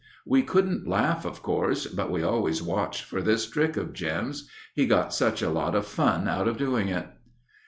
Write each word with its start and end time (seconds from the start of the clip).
We 0.25 0.41
couldn't 0.41 0.87
laugh 0.87 1.25
of 1.25 1.43
course, 1.43 1.85
but 1.85 2.09
we 2.09 2.23
always 2.23 2.59
watched 2.63 3.03
for 3.03 3.21
this 3.21 3.47
trick 3.47 3.77
of 3.77 3.93
Jim's. 3.93 4.49
He 4.73 4.87
got 4.87 5.13
such 5.13 5.43
a 5.43 5.49
lot 5.51 5.75
of 5.75 5.85
fun 5.85 6.27
out 6.27 6.47
of 6.47 6.57
doing 6.57 6.87
it. 6.87 7.05